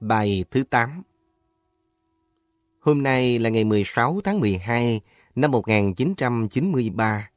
[0.00, 1.02] Bài thứ 8
[2.80, 5.00] Hôm nay là ngày 16 tháng 12
[5.34, 7.30] năm 1993.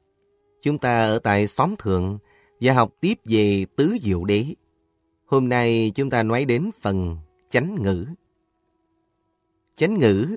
[0.61, 2.17] Chúng ta ở tại xóm thượng
[2.61, 4.45] và học tiếp về tứ diệu đế.
[5.25, 7.17] Hôm nay chúng ta nói đến phần
[7.49, 8.05] chánh ngữ.
[9.75, 10.35] Chánh ngữ,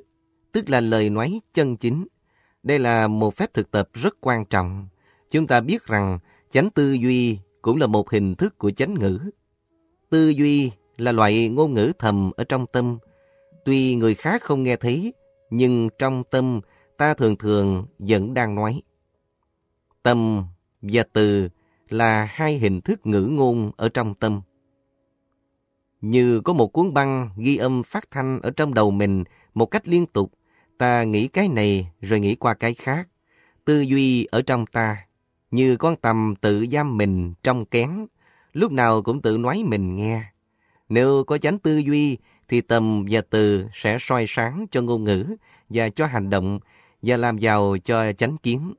[0.52, 2.06] tức là lời nói chân chính.
[2.62, 4.88] Đây là một phép thực tập rất quan trọng.
[5.30, 6.18] Chúng ta biết rằng
[6.50, 9.20] chánh tư duy cũng là một hình thức của chánh ngữ.
[10.11, 12.98] Tư duy là loại ngôn ngữ thầm ở trong tâm.
[13.64, 15.14] Tuy người khác không nghe thấy,
[15.50, 16.60] nhưng trong tâm
[16.96, 18.82] ta thường thường vẫn đang nói.
[20.02, 20.45] Tâm
[20.82, 21.48] và từ
[21.88, 24.41] là hai hình thức ngữ ngôn ở trong tâm.
[26.00, 29.24] Như có một cuốn băng ghi âm phát thanh ở trong đầu mình
[29.55, 30.33] một cách liên tục,
[30.78, 33.08] ta nghĩ cái này rồi nghĩ qua cái khác.
[33.64, 35.06] Tư duy ở trong ta,
[35.50, 38.06] như con tầm tự giam mình trong kén,
[38.52, 40.24] lúc nào cũng tự nói mình nghe.
[40.88, 42.18] Nếu có chánh tư duy,
[42.48, 45.36] thì tầm và từ sẽ soi sáng cho ngôn ngữ
[45.68, 46.58] và cho hành động
[47.02, 48.74] và làm giàu cho chánh kiến.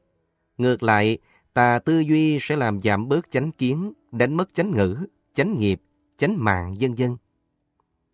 [0.58, 1.18] Ngược lại,
[1.54, 4.98] tà tư duy sẽ làm giảm bớt chánh kiến, đánh mất chánh ngữ,
[5.34, 5.82] chánh nghiệp,
[6.18, 7.18] chánh mạng, vân vân.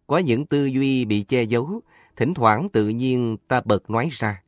[0.08, 1.82] Có những tư duy bị che giấu,
[2.16, 4.44] thỉnh thoảng tự nhiên ta bật nói ra.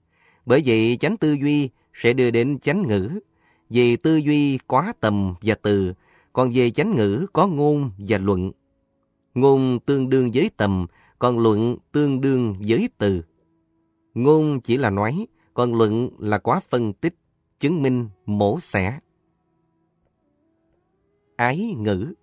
[0.46, 3.20] Bởi vậy chánh tư duy sẽ đưa đến chánh ngữ.
[3.70, 5.94] vì tư duy quá tầm và từ,
[6.34, 8.52] còn về chánh ngữ có ngôn và luận.
[9.36, 10.86] Ngôn tương đương với tầm,
[11.20, 13.22] còn luận tương đương với từ.
[14.14, 17.16] Ngôn chỉ là nói, còn luận là quá phân tích,
[17.60, 19.00] chứng minh, mổ xẻ.
[21.36, 22.14] Ái ngữ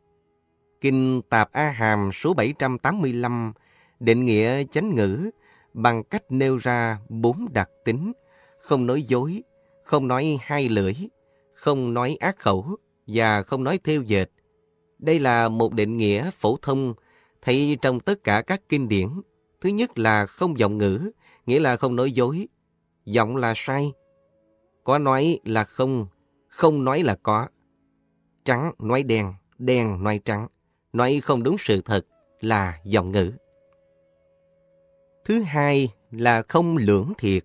[0.80, 3.52] Kinh Tạp A Hàm số 785
[4.00, 5.30] định nghĩa chánh ngữ
[5.74, 8.12] bằng cách nêu ra bốn đặc tính,
[8.58, 9.42] không nói dối,
[9.84, 10.94] không nói hai lưỡi,
[11.54, 12.76] không nói ác khẩu
[13.06, 14.30] và không nói thêu dệt.
[15.02, 16.94] Đây là một định nghĩa phổ thông
[17.42, 19.08] thấy trong tất cả các kinh điển.
[19.60, 21.10] Thứ nhất là không giọng ngữ,
[21.46, 22.48] nghĩa là không nói dối.
[23.04, 23.92] Giọng là sai.
[24.84, 26.06] Có nói là không,
[26.48, 27.48] không nói là có.
[28.44, 30.48] Trắng nói đen, đen nói trắng.
[30.92, 32.06] Nói không đúng sự thật
[32.40, 33.32] là giọng ngữ.
[35.24, 37.44] Thứ hai là không lưỡng thiệt.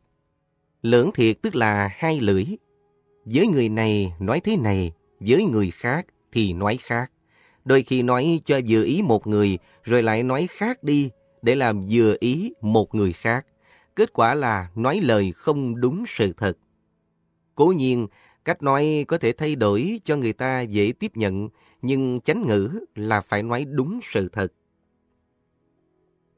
[0.82, 2.46] Lưỡng thiệt tức là hai lưỡi.
[3.26, 7.12] Với người này nói thế này, với người khác thì nói khác.
[7.68, 11.10] Đôi khi nói cho vừa ý một người rồi lại nói khác đi
[11.42, 13.46] để làm vừa ý một người khác.
[13.96, 16.58] Kết quả là nói lời không đúng sự thật.
[17.56, 18.08] Cố nhiên,
[18.46, 21.50] cách nói có thể thay đổi cho người ta dễ tiếp nhận,
[21.82, 24.54] nhưng chánh ngữ là phải nói đúng sự thật.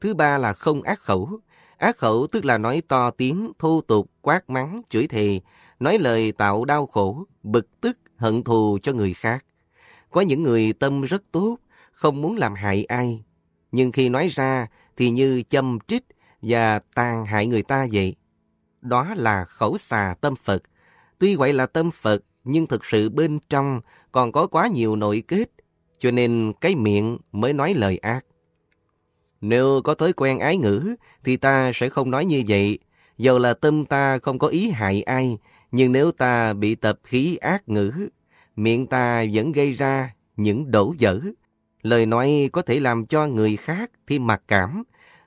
[0.00, 1.28] Thứ ba là không ác khẩu.
[1.76, 5.40] Ác khẩu tức là nói to tiếng, thô tục, quát mắng, chửi thề,
[5.80, 9.44] nói lời tạo đau khổ, bực tức, hận thù cho người khác.
[10.10, 11.58] Có những người tâm rất tốt,
[11.92, 13.24] không muốn làm hại ai.
[13.72, 14.66] Nhưng khi nói ra
[14.96, 16.04] thì như châm trích
[16.42, 18.14] và tàn hại người ta vậy.
[18.80, 20.62] Đó là khẩu xà tâm Phật.
[21.18, 23.80] Tuy gọi là tâm Phật, nhưng thực sự bên trong
[24.12, 25.50] còn có quá nhiều nội kết,
[25.98, 28.26] cho nên cái miệng mới nói lời ác.
[29.40, 30.94] Nếu có thói quen ái ngữ,
[31.24, 32.78] thì ta sẽ không nói như vậy.
[33.18, 35.38] Dầu là tâm ta không có ý hại ai,
[35.72, 38.08] nhưng nếu ta bị tập khí ác ngữ,
[38.62, 41.20] miệng ta vẫn gây ra những đổ dở.
[41.82, 44.82] Lời nói có thể làm cho người khác thêm mặc cảm.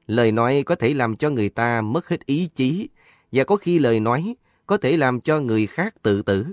[0.07, 2.89] Lời nói có thể làm cho người ta mất hết ý chí.
[3.31, 4.35] Và có khi lời nói
[4.67, 6.47] có thể làm cho người khác tự tử.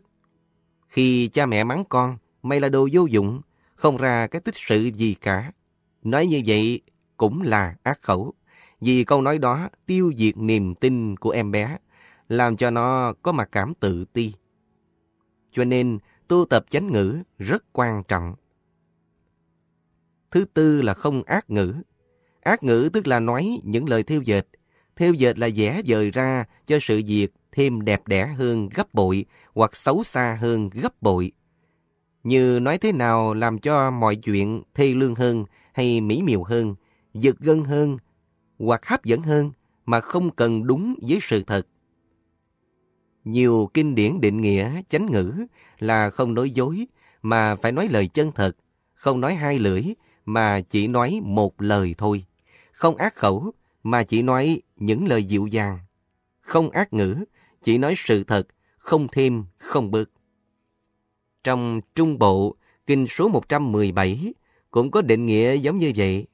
[0.88, 3.40] Khi cha mẹ mắng con, mày là đồ vô dụng,
[3.74, 5.52] không ra cái tích sự gì cả.
[6.02, 6.80] Nói như vậy
[7.16, 8.34] cũng là ác khẩu.
[8.80, 11.76] Vì câu nói đó tiêu diệt niềm tin của em bé,
[12.28, 14.32] làm cho nó có mặc cảm tự ti.
[15.52, 15.98] Cho nên,
[16.30, 18.34] tu tập chánh ngữ rất quan trọng.
[20.30, 21.74] Thứ tư là không ác ngữ.
[22.40, 24.46] Ác ngữ tức là nói những lời thiêu dệt.
[24.96, 29.24] Thiêu dệt là vẽ dời ra cho sự việc thêm đẹp đẽ hơn gấp bội
[29.54, 31.32] hoặc xấu xa hơn gấp bội.
[32.24, 36.74] Như nói thế nào làm cho mọi chuyện thê lương hơn hay mỹ miều hơn,
[37.14, 37.98] giật gân hơn
[38.58, 39.52] hoặc hấp dẫn hơn
[39.86, 41.66] mà không cần đúng với sự thật.
[43.24, 45.32] Nhiều kinh điển định nghĩa chánh ngữ
[45.78, 46.86] là không nói dối
[47.22, 48.56] mà phải nói lời chân thật,
[48.94, 49.82] không nói hai lưỡi
[50.24, 52.24] mà chỉ nói một lời thôi,
[52.72, 53.52] không ác khẩu
[53.82, 55.78] mà chỉ nói những lời dịu dàng,
[56.40, 57.24] không ác ngữ,
[57.62, 58.46] chỉ nói sự thật,
[58.78, 60.10] không thêm, không bớt.
[61.44, 62.56] Trong Trung Bộ,
[62.86, 64.34] kinh số 117
[64.70, 66.26] cũng có định nghĩa giống như vậy.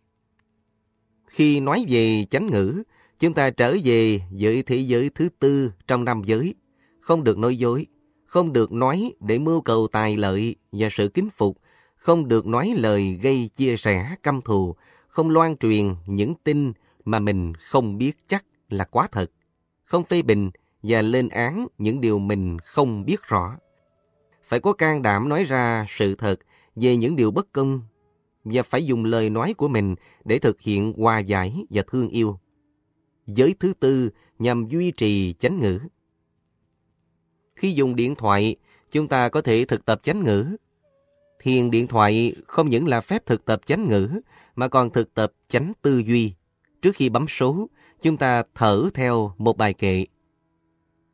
[1.26, 2.82] Khi nói về chánh ngữ,
[3.18, 6.54] chúng ta trở về với thế giới thứ tư trong năm giới,
[7.06, 7.86] không được nói dối,
[8.24, 11.58] không được nói để mưu cầu tài lợi và sự kính phục,
[11.96, 14.74] không được nói lời gây chia sẻ căm thù,
[15.08, 16.72] không loan truyền những tin
[17.04, 19.30] mà mình không biết chắc là quá thật,
[19.84, 20.50] không phê bình
[20.82, 23.56] và lên án những điều mình không biết rõ.
[24.44, 26.36] Phải có can đảm nói ra sự thật
[26.76, 27.80] về những điều bất công
[28.44, 29.94] và phải dùng lời nói của mình
[30.24, 32.38] để thực hiện hòa giải và thương yêu.
[33.26, 35.80] Giới thứ tư nhằm duy trì chánh ngữ.
[37.56, 38.56] Khi dùng điện thoại,
[38.90, 40.56] chúng ta có thể thực tập chánh ngữ.
[41.42, 44.20] Thiền điện thoại không những là phép thực tập chánh ngữ,
[44.56, 46.32] mà còn thực tập chánh tư duy.
[46.82, 47.68] Trước khi bấm số,
[48.02, 50.04] chúng ta thở theo một bài kệ.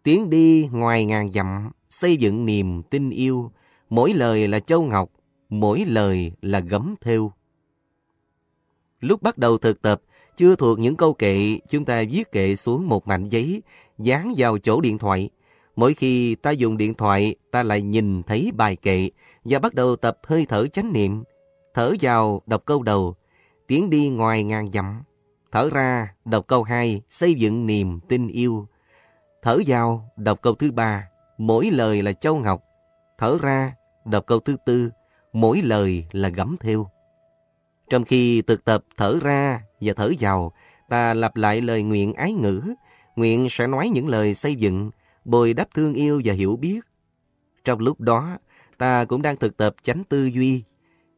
[0.02, 3.52] Tiến đi ngoài ngàn dặm, xây dựng niềm tin yêu,
[3.90, 5.10] mỗi lời là châu ngọc,
[5.48, 7.32] mỗi lời là gấm thêu.
[9.00, 10.02] Lúc bắt đầu thực tập,
[10.36, 13.62] chưa thuộc những câu kệ, chúng ta viết kệ xuống một mảnh giấy,
[13.98, 15.30] dán vào chỗ điện thoại.
[15.76, 19.10] Mỗi khi ta dùng điện thoại, ta lại nhìn thấy bài kệ
[19.44, 21.22] và bắt đầu tập hơi thở chánh niệm.
[21.74, 23.14] Thở vào, đọc câu đầu,
[23.66, 25.02] tiến đi ngoài ngàn dặm.
[25.52, 28.66] Thở ra, đọc câu hai, xây dựng niềm tin yêu.
[29.42, 31.08] Thở vào, đọc câu thứ ba,
[31.38, 32.62] mỗi lời là châu ngọc.
[33.18, 33.74] Thở ra,
[34.04, 34.90] đọc câu thứ tư,
[35.32, 36.86] mỗi lời là gấm thêu.
[37.90, 40.52] Trong khi thực tập thở ra và thở vào,
[40.88, 42.62] ta lặp lại lời nguyện ái ngữ,
[43.16, 44.90] nguyện sẽ nói những lời xây dựng,
[45.24, 46.80] bồi đắp thương yêu và hiểu biết.
[47.64, 48.38] Trong lúc đó,
[48.78, 50.62] ta cũng đang thực tập chánh tư duy.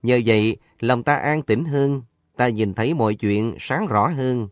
[0.03, 2.03] Nhờ vậy, lòng ta an tĩnh hơn,
[2.37, 4.49] ta nhìn thấy mọi chuyện sáng rõ hơn.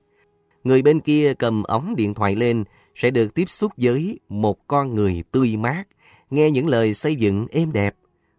[0.65, 2.65] Người bên kia cầm ống điện thoại lên
[2.95, 5.85] sẽ được tiếp xúc với một con người tươi mát,
[6.31, 7.95] nghe những lời xây dựng êm đẹp,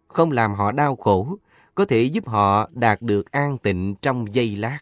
[0.08, 1.38] không làm họ đau khổ,
[1.74, 4.78] có thể giúp họ đạt được an tịnh trong giây lát.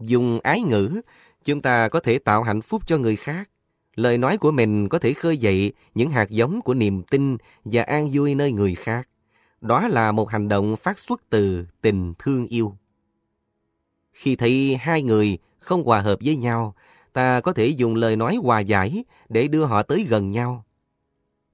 [0.00, 1.00] Dùng ái ngữ,
[1.44, 3.50] chúng ta có thể tạo hạnh phúc cho người khác.
[3.98, 7.82] Lời nói của mình có thể khơi dậy những hạt giống của niềm tin và
[7.82, 9.08] an vui nơi người khác.
[9.60, 12.76] Đó là một hành động phát xuất từ tình thương yêu.
[14.12, 16.74] Khi thấy hai người không hòa hợp với nhau,
[17.12, 20.64] ta có thể dùng lời nói hòa giải để đưa họ tới gần nhau.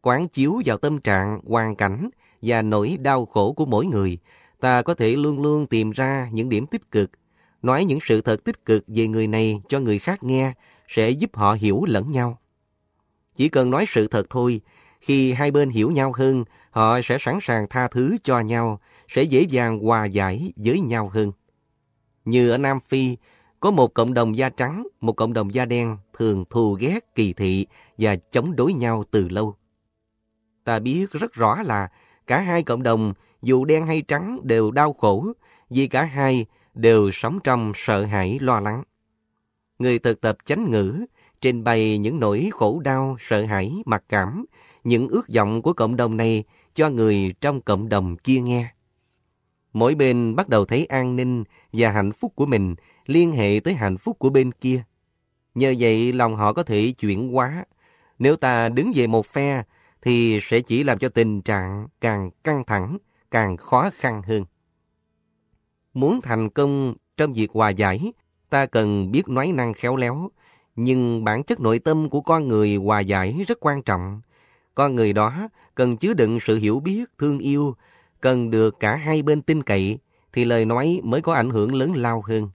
[0.02, 2.08] Quán chiếu vào tâm trạng, hoàn cảnh
[2.42, 4.18] và nỗi đau khổ của mỗi người,
[4.60, 7.10] ta có thể luôn luôn tìm ra những điểm tích cực,
[7.62, 10.52] nói những sự thật tích cực về người này cho người khác nghe
[10.88, 12.38] sẽ giúp họ hiểu lẫn nhau.
[13.36, 14.60] Chỉ cần nói sự thật thôi,
[15.00, 19.22] khi hai bên hiểu nhau hơn, họ sẽ sẵn sàng tha thứ cho nhau, sẽ
[19.22, 21.32] dễ dàng hòa giải với nhau hơn.
[22.24, 23.16] Như ở Nam Phi,
[23.60, 27.32] có một cộng đồng da trắng, một cộng đồng da đen thường thù ghét, kỳ
[27.32, 27.66] thị
[27.98, 29.56] và chống đối nhau từ lâu.
[30.64, 31.88] Ta biết rất rõ là
[32.26, 35.32] cả hai cộng đồng, dù đen hay trắng, đều đau khổ
[35.70, 38.82] vì cả hai đều sống trong sợ hãi lo lắng.
[39.84, 41.04] Người thực tập chánh ngữ
[41.40, 44.44] trình bày những nỗi khổ đau, sợ hãi, mặc cảm,
[44.84, 46.44] những ước vọng của cộng đồng này
[46.74, 48.72] cho người trong cộng đồng kia nghe.
[49.72, 52.74] Mỗi bên bắt đầu thấy an ninh và hạnh phúc của mình
[53.06, 54.82] liên hệ tới hạnh phúc của bên kia.
[55.54, 57.64] Nhờ vậy lòng họ có thể chuyển hóa.
[58.18, 59.62] Nếu ta đứng về một phe
[60.02, 62.98] thì sẽ chỉ làm cho tình trạng càng căng thẳng,
[63.30, 64.44] càng khó khăn hơn.
[65.94, 68.12] Muốn thành công trong việc hòa giải,
[68.54, 70.30] ta cần biết nói năng khéo léo,
[70.76, 74.20] nhưng bản chất nội tâm của con người hòa giải rất quan trọng.
[74.74, 77.76] Con người đó cần chứa đựng sự hiểu biết, thương yêu,
[78.20, 79.98] cần được cả hai bên tin cậy,
[80.32, 82.48] thì lời nói mới có ảnh hưởng lớn lao hơn.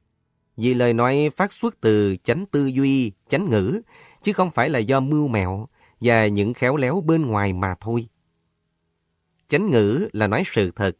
[0.58, 3.82] Vì lời nói phát xuất từ chánh tư duy, chánh ngữ,
[4.24, 5.68] chứ không phải là do mưu mẹo
[6.02, 8.08] và những khéo léo bên ngoài mà thôi.
[9.48, 10.98] Chánh ngữ là nói sự thật,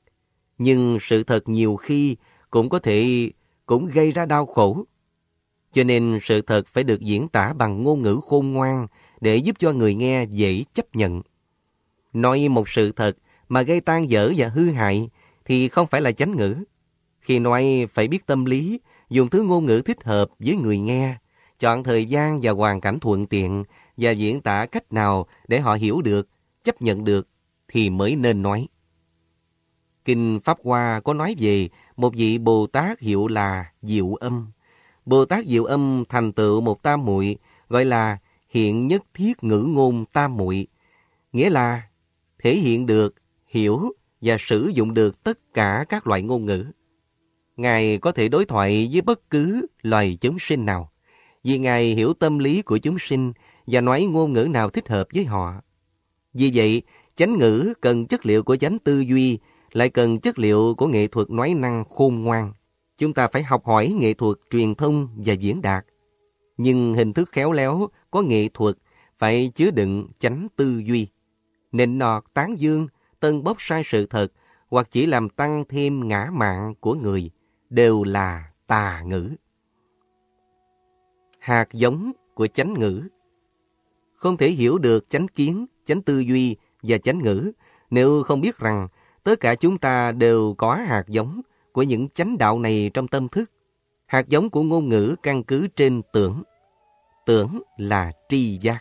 [0.58, 2.16] nhưng sự thật nhiều khi
[2.50, 3.30] cũng có thể
[3.70, 4.84] cũng gây ra đau khổ.
[5.74, 8.88] Cho nên sự thật phải được diễn tả bằng ngôn ngữ khôn ngoan
[9.22, 11.22] để giúp cho người nghe dễ chấp nhận.
[12.14, 13.18] Nói một sự thật
[13.50, 15.10] mà gây tan dở và hư hại
[15.46, 16.56] thì không phải là chánh ngữ.
[17.20, 21.16] Khi nói phải biết tâm lý, dùng thứ ngôn ngữ thích hợp với người nghe,
[21.60, 23.64] chọn thời gian và hoàn cảnh thuận tiện
[23.98, 26.28] và diễn tả cách nào để họ hiểu được,
[26.64, 27.28] chấp nhận được
[27.68, 28.68] thì mới nên nói.
[30.10, 34.48] Kinh Pháp Hoa có nói về một vị Bồ Tát hiệu là Diệu Âm.
[35.06, 37.38] Bồ Tát Diệu Âm thành tựu một tam muội
[37.68, 38.18] gọi là
[38.50, 40.68] hiện nhất thiết ngữ ngôn tam muội,
[41.34, 41.82] nghĩa là
[42.40, 43.16] thể hiện được,
[43.48, 43.82] hiểu
[44.22, 46.66] và sử dụng được tất cả các loại ngôn ngữ.
[47.58, 50.92] Ngài có thể đối thoại với bất cứ loài chúng sinh nào,
[51.44, 53.34] vì Ngài hiểu tâm lý của chúng sinh
[53.68, 55.54] và nói ngôn ngữ nào thích hợp với họ.
[56.34, 56.82] Vì vậy,
[57.16, 59.40] chánh ngữ cần chất liệu của chánh tư duy,
[59.72, 62.54] lại cần chất liệu của nghệ thuật nói năng khôn ngoan.
[62.98, 65.86] Chúng ta phải học hỏi nghệ thuật truyền thông và diễn đạt.
[66.58, 68.76] Nhưng hình thức khéo léo có nghệ thuật
[69.18, 71.08] phải chứa đựng chánh tư duy.
[71.72, 72.88] Nịnh nọt tán dương,
[73.20, 74.32] tân bốc sai sự thật
[74.70, 77.32] hoặc chỉ làm tăng thêm ngã mạng của người
[77.70, 79.30] đều là tà ngữ.
[81.40, 83.04] Hạt giống của chánh ngữ
[84.16, 87.52] Không thể hiểu được chánh kiến, chánh tư duy và chánh ngữ
[87.90, 88.88] nếu không biết rằng
[89.30, 93.28] tất cả chúng ta đều có hạt giống của những chánh đạo này trong tâm
[93.28, 93.52] thức.
[94.06, 96.44] Hạt giống của ngôn ngữ căn cứ trên tưởng.
[97.26, 98.80] Tưởng là tri giác.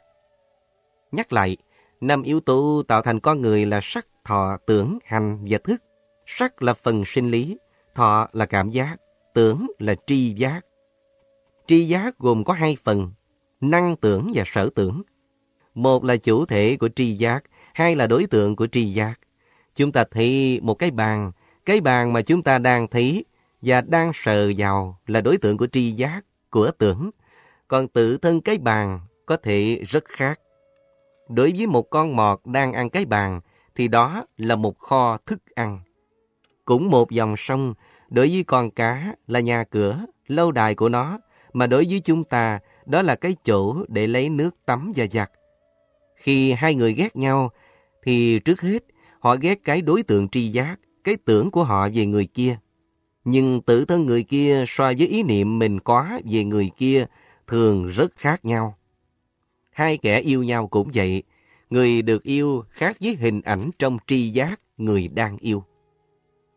[1.13, 1.57] Nhắc lại,
[2.01, 5.83] năm yếu tố tạo thành con người là sắc, thọ, tưởng, hành và thức.
[6.27, 7.59] Sắc là phần sinh lý,
[7.95, 8.97] thọ là cảm giác,
[9.35, 10.61] tưởng là tri giác.
[11.67, 13.11] Tri giác gồm có hai phần,
[13.61, 15.03] năng tưởng và sở tưởng.
[15.75, 19.21] Một là chủ thể của tri giác, hai là đối tượng của tri giác.
[19.79, 21.33] Chúng ta thấy một cái bàn,
[21.65, 23.25] cái bàn mà chúng ta đang thấy
[23.63, 26.21] và đang sờ vào là đối tượng của tri giác,
[26.51, 27.11] của tưởng.
[27.69, 30.41] Còn tự thân cái bàn có thể rất khác.
[31.29, 33.41] Đối với một con mọt đang ăn cái bàn
[33.75, 35.81] thì đó là một kho thức ăn.
[36.65, 37.75] Cũng một dòng sông,
[38.09, 41.19] đối với con cá là nhà cửa, lâu đài của nó,
[41.53, 45.31] mà đối với chúng ta đó là cái chỗ để lấy nước tắm và giặt.
[46.17, 47.51] Khi hai người ghét nhau,
[48.03, 48.85] thì trước hết
[49.21, 52.59] họ ghét cái đối tượng tri giác, cái tưởng của họ về người kia.
[53.25, 57.07] Nhưng tự thân người kia so với ý niệm mình có về người kia
[57.47, 58.79] thường rất khác nhau.
[59.71, 61.23] Hai kẻ yêu nhau cũng vậy,
[61.71, 65.65] người được yêu khác với hình ảnh trong tri giác người đang yêu.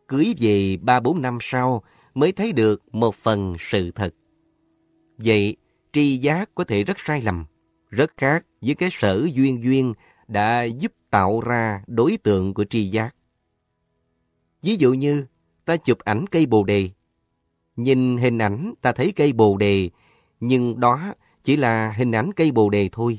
[0.08, 1.82] Cưới về ba bốn năm sau
[2.14, 4.14] mới thấy được một phần sự thật.
[5.18, 5.56] Vậy,
[5.92, 7.44] tri giác có thể rất sai lầm,
[7.90, 9.94] rất khác với cái sở duyên duyên
[10.32, 13.14] đã giúp tạo ra đối tượng của tri giác.
[14.62, 15.26] Ví dụ như,
[15.64, 16.90] ta chụp ảnh cây bồ đề.
[17.76, 19.90] Nhìn hình ảnh ta thấy cây bồ đề,
[20.40, 23.18] nhưng đó chỉ là hình ảnh cây bồ đề thôi.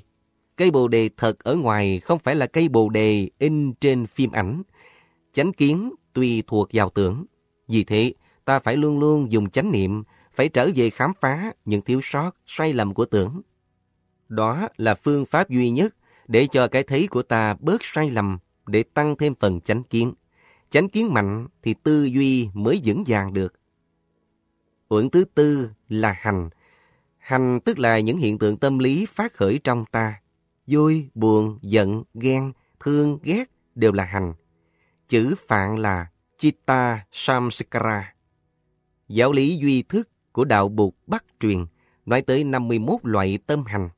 [0.55, 4.31] Cây bồ đề thật ở ngoài không phải là cây bồ đề in trên phim
[4.31, 4.63] ảnh.
[5.33, 7.25] Chánh kiến tùy thuộc vào tưởng.
[7.67, 8.13] Vì thế,
[8.45, 10.03] ta phải luôn luôn dùng chánh niệm,
[10.35, 13.41] phải trở về khám phá những thiếu sót, sai lầm của tưởng.
[14.29, 15.95] Đó là phương pháp duy nhất
[16.27, 18.37] để cho cái thấy của ta bớt sai lầm,
[18.67, 20.13] để tăng thêm phần chánh kiến.
[20.69, 23.53] Chánh kiến mạnh thì tư duy mới vững vàng được.
[24.89, 26.49] Uẩn thứ tư là hành.
[27.17, 30.21] Hành tức là những hiện tượng tâm lý phát khởi trong ta.
[30.67, 33.43] Vui, buồn, giận, ghen, thương, ghét
[33.75, 34.33] đều là hành.
[35.07, 38.13] Chữ phạn là Chitta Samskara.
[39.07, 41.65] Giáo lý duy thức của đạo Bụt Bắc truyền
[42.05, 43.89] nói tới 51 loại tâm hành.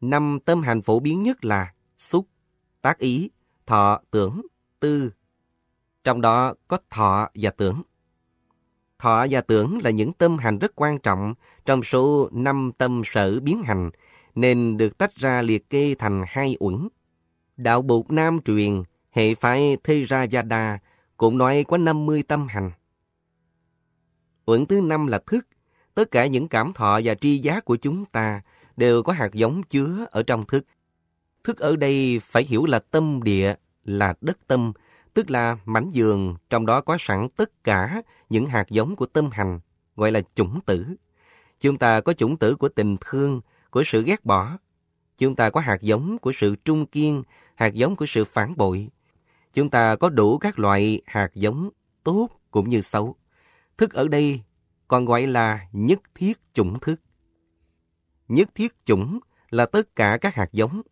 [0.00, 2.26] Năm tâm hành phổ biến nhất là xúc,
[2.82, 3.30] tác ý,
[3.66, 4.42] thọ, tưởng,
[4.80, 5.12] tư.
[6.04, 7.82] Trong đó có thọ và tưởng.
[8.98, 11.34] Thọ và tưởng là những tâm hành rất quan trọng
[11.66, 13.90] trong số năm tâm sở biến hành,
[14.34, 16.88] nên được tách ra liệt kê thành hai uẩn.
[17.56, 20.78] Đạo Bụt Nam truyền, hệ phái Theravada
[21.16, 22.70] cũng nói có 50 tâm hành.
[24.46, 25.46] Uẩn thứ năm là thức.
[25.94, 28.40] Tất cả những cảm thọ và tri giác của chúng ta
[28.78, 30.66] đều có hạt giống chứa ở trong thức.
[31.44, 33.54] Thức ở đây phải hiểu là tâm địa,
[33.84, 34.72] là đất tâm,
[35.14, 39.30] tức là mảnh giường, trong đó có sẵn tất cả những hạt giống của tâm
[39.30, 39.60] hành,
[39.96, 40.86] gọi là chủng tử.
[41.60, 44.58] Chúng ta có chủng tử của tình thương, của sự ghét bỏ.
[45.18, 47.22] Chúng ta có hạt giống của sự trung kiên,
[47.54, 48.88] hạt giống của sự phản bội.
[49.52, 51.70] Chúng ta có đủ các loại hạt giống
[52.04, 53.16] tốt cũng như xấu.
[53.78, 54.40] Thức ở đây
[54.88, 57.00] còn gọi là nhất thiết chủng thức.
[58.28, 59.18] Nhất thiết chủng
[59.50, 60.82] là tất cả các hạt giống.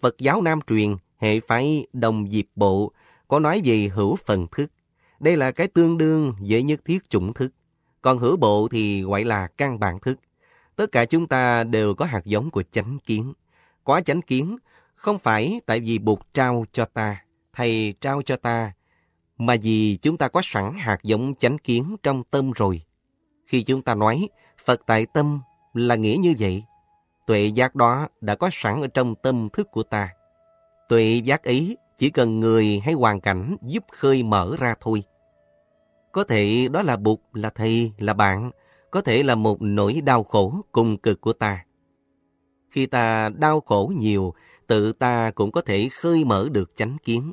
[0.00, 2.92] Phật giáo Nam truyền, hệ phái đồng diệp bộ,
[3.28, 4.70] có nói về hữu phần thức.
[5.20, 7.52] Đây là cái tương đương với nhất thiết chủng thức.
[8.02, 10.18] Còn hữu bộ thì gọi là căn bản thức.
[10.76, 13.32] Tất cả chúng ta đều có hạt giống của chánh kiến.
[13.84, 14.56] Có chánh kiến
[14.94, 18.72] không phải tại vì Bụt trao cho ta, Thầy trao cho ta,
[19.38, 22.82] mà vì chúng ta có sẵn hạt giống chánh kiến trong tâm rồi.
[23.46, 24.28] Khi chúng ta nói
[24.64, 25.40] Phật tại tâm
[25.74, 26.64] là nghĩa như vậy.
[27.26, 30.10] Tuệ giác đó đã có sẵn ở trong tâm thức của ta.
[30.88, 35.02] Tuệ giác ấy chỉ cần người hay hoàn cảnh giúp khơi mở ra thôi.
[36.12, 38.50] Có thể đó là Bụt, là thầy, là bạn,
[38.90, 41.64] có thể là một nỗi đau khổ cùng cực của ta.
[42.70, 44.34] Khi ta đau khổ nhiều,
[44.66, 47.32] tự ta cũng có thể khơi mở được chánh kiến.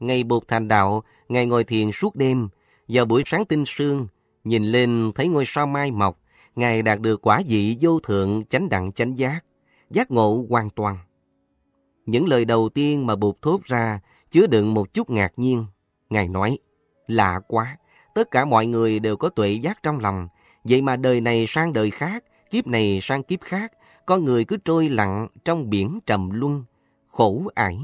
[0.00, 2.48] Ngày Bụt thành đạo, ngày ngồi thiền suốt đêm,
[2.88, 4.06] vào buổi sáng tinh sương,
[4.44, 6.18] nhìn lên thấy ngôi sao mai mọc,
[6.60, 9.40] Ngài đạt được quả vị vô thượng chánh đẳng chánh giác,
[9.90, 10.98] giác ngộ hoàn toàn.
[12.06, 14.00] Những lời đầu tiên mà Bụt thốt ra
[14.30, 15.66] chứa đựng một chút ngạc nhiên.
[16.10, 16.58] Ngài nói,
[17.06, 17.76] lạ quá,
[18.14, 20.28] tất cả mọi người đều có tuệ giác trong lòng,
[20.64, 23.72] vậy mà đời này sang đời khác, kiếp này sang kiếp khác,
[24.06, 26.64] con người cứ trôi lặng trong biển trầm luân,
[27.08, 27.78] khổ ải.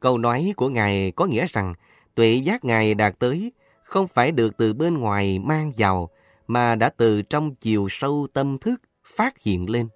[0.00, 1.74] Câu nói của Ngài có nghĩa rằng
[2.14, 3.52] tuệ giác Ngài đạt tới
[3.82, 6.10] không phải được từ bên ngoài mang vào,
[6.50, 9.88] mà đã từ trong chiều sâu tâm thức phát hiện lên.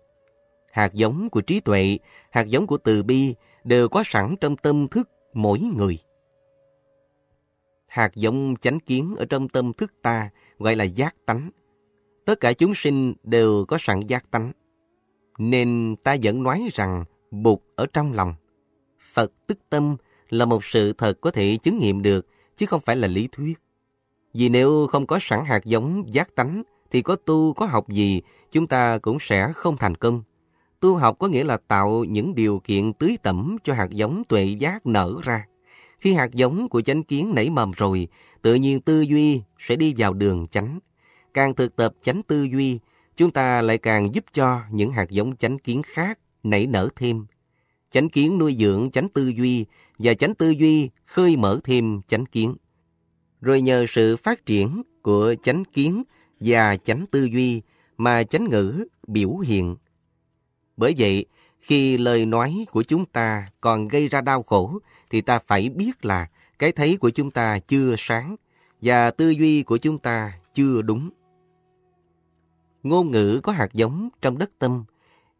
[0.72, 1.98] Hạt giống của trí tuệ,
[2.30, 3.34] hạt giống của từ bi
[3.64, 5.98] đều có sẵn trong tâm thức mỗi người.
[7.86, 11.50] Hạt giống chánh kiến ở trong tâm thức ta gọi là giác tánh.
[12.24, 14.52] Tất cả chúng sinh đều có sẵn giác tánh.
[15.38, 18.34] Nên ta vẫn nói rằng Bụt ở trong lòng.
[19.12, 19.96] Phật tức tâm
[20.28, 23.63] là một sự thật có thể chứng nghiệm được, chứ không phải là lý thuyết.
[24.34, 28.22] Vì nếu không có sẵn hạt giống giác tánh, thì có tu, có học gì,
[28.50, 30.22] chúng ta cũng sẽ không thành công.
[30.80, 34.44] Tu học có nghĩa là tạo những điều kiện tưới tẩm cho hạt giống tuệ
[34.44, 35.46] giác nở ra.
[35.98, 38.08] Khi hạt giống của chánh kiến nảy mầm rồi,
[38.42, 40.78] tự nhiên tư duy sẽ đi vào đường chánh.
[41.34, 42.78] Càng thực tập chánh tư duy,
[43.16, 47.26] chúng ta lại càng giúp cho những hạt giống chánh kiến khác nảy nở thêm.
[47.90, 49.66] Chánh kiến nuôi dưỡng chánh tư duy
[49.98, 52.54] và chánh tư duy khơi mở thêm chánh kiến.
[53.44, 56.02] Rồi nhờ sự phát triển của chánh kiến
[56.40, 57.62] và chánh tư duy
[57.96, 59.76] mà chánh ngữ biểu hiện.
[60.76, 61.26] Bởi vậy,
[61.58, 64.78] khi lời nói của chúng ta còn gây ra đau khổ,
[65.10, 68.36] thì ta phải biết là cái thấy của chúng ta chưa sáng
[68.82, 71.10] và tư duy của chúng ta chưa đúng.
[72.82, 74.84] Ngôn ngữ có hạt giống trong đất tâm.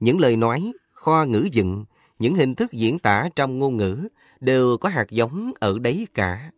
[0.01, 1.85] Những lời nói, kho ngữ dựng,
[2.19, 4.09] những hình thức diễn tả trong ngôn ngữ
[4.41, 6.51] đều có hạt giống ở đấy cả.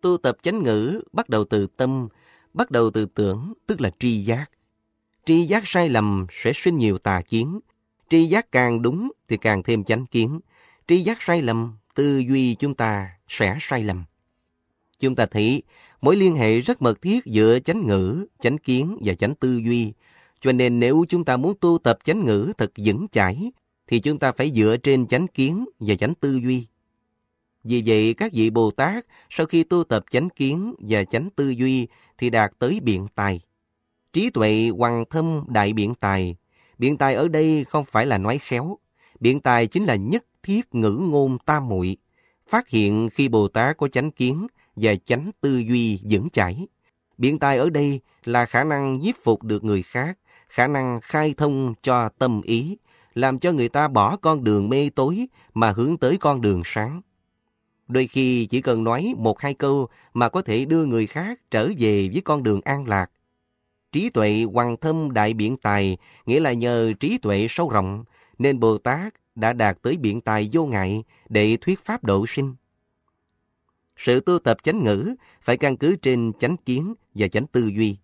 [0.00, 2.08] Tu tập chánh ngữ bắt đầu từ tâm,
[2.54, 4.50] bắt đầu từ tưởng, tức là tri giác.
[5.26, 7.60] Tri giác sai lầm sẽ sinh nhiều tà kiến.
[8.10, 10.40] Tri giác càng đúng thì càng thêm chánh kiến.
[10.88, 14.04] Tri giác sai lầm, tư duy chúng ta sẽ sai lầm.
[14.98, 15.62] Chúng ta thấy
[16.00, 19.92] mối liên hệ rất mật thiết giữa chánh ngữ, chánh kiến và chánh tư duy.
[20.40, 23.52] Cho nên nếu chúng ta muốn tu tập chánh ngữ thật vững chãi,
[23.86, 26.66] thì chúng ta phải dựa trên chánh kiến và chánh tư duy.
[27.64, 31.50] Vì vậy, các vị Bồ Tát sau khi tu tập chánh kiến và chánh tư
[31.50, 31.88] duy
[32.18, 33.40] thì đạt tới biện tài.
[34.12, 36.36] Trí tuệ hoàng thâm đại biện tài.
[36.78, 38.78] Biện tài ở đây không phải là nói khéo.
[39.20, 41.96] Biện tài chính là nhất thiết ngữ ngôn tam muội
[42.48, 46.66] phát hiện khi Bồ Tát có chánh kiến và chánh tư duy vững chãi.
[47.18, 50.18] Biện tài ở đây là khả năng nhiếp phục được người khác,
[50.48, 52.76] khả năng khai thông cho tâm ý,
[53.14, 57.00] làm cho người ta bỏ con đường mê tối mà hướng tới con đường sáng.
[57.88, 61.68] Đôi khi chỉ cần nói một hai câu mà có thể đưa người khác trở
[61.78, 63.10] về với con đường an lạc.
[63.92, 65.96] Trí tuệ hoàng thâm đại biện tài,
[66.26, 68.04] nghĩa là nhờ trí tuệ sâu rộng,
[68.38, 72.54] nên Bồ Tát đã đạt tới biện tài vô ngại để thuyết pháp độ sinh.
[73.96, 77.96] Sự tu tập chánh ngữ phải căn cứ trên chánh kiến và chánh tư duy.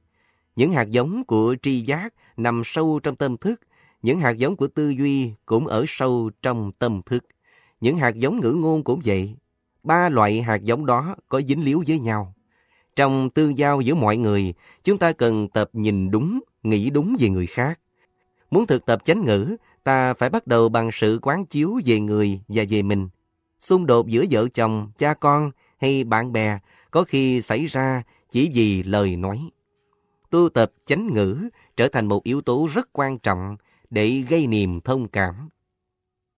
[0.57, 3.61] Những hạt giống của tri giác nằm sâu trong tâm thức,
[4.03, 7.25] những hạt giống của tư duy cũng ở sâu trong tâm thức.
[7.81, 9.35] Những hạt giống ngữ ngôn cũng vậy.
[9.85, 12.35] Ba loại hạt giống đó có dính líu với nhau.
[12.97, 17.29] Trong tương giao giữa mọi người, chúng ta cần tập nhìn đúng, nghĩ đúng về
[17.29, 17.81] người khác.
[18.51, 22.41] Muốn thực tập chánh ngữ, ta phải bắt đầu bằng sự quán chiếu về người
[22.49, 23.09] và về mình.
[23.61, 26.59] Xung đột giữa vợ chồng, cha con hay bạn bè
[26.91, 29.51] có khi xảy ra chỉ vì lời nói.
[30.31, 33.57] Tu tập chánh ngữ trở thành một yếu tố rất quan trọng
[33.91, 35.49] để gây niềm thông cảm.